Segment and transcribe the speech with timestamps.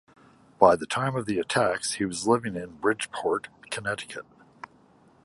[0.57, 4.25] By the time of the attacks, he was living in Bridgeport, Connecticut.